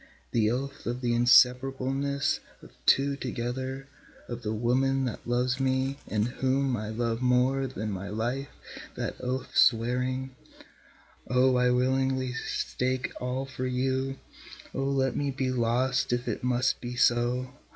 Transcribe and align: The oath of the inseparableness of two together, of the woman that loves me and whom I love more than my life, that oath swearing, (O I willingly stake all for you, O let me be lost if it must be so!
The 0.31 0.49
oath 0.49 0.87
of 0.87 1.01
the 1.01 1.13
inseparableness 1.13 2.39
of 2.63 2.71
two 2.87 3.15
together, 3.15 3.87
of 4.27 4.41
the 4.41 4.51
woman 4.51 5.05
that 5.05 5.27
loves 5.27 5.59
me 5.59 5.99
and 6.07 6.27
whom 6.27 6.75
I 6.75 6.89
love 6.89 7.21
more 7.21 7.67
than 7.67 7.91
my 7.91 8.09
life, 8.09 8.47
that 8.95 9.15
oath 9.21 9.55
swearing, 9.55 10.35
(O 11.27 11.55
I 11.55 11.69
willingly 11.69 12.33
stake 12.33 13.11
all 13.21 13.45
for 13.45 13.67
you, 13.67 14.17
O 14.73 14.85
let 14.85 15.15
me 15.15 15.29
be 15.29 15.51
lost 15.51 16.11
if 16.11 16.27
it 16.27 16.43
must 16.43 16.81
be 16.81 16.95
so! 16.95 17.53